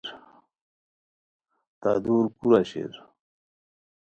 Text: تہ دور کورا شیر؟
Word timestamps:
تہ 1.81 1.91
دور 2.03 2.25
کورا 2.37 2.61
شیر؟ 2.69 2.93